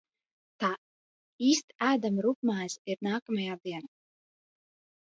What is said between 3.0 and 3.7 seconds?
nākamajā